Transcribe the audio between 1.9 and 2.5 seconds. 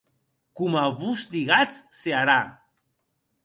se harà.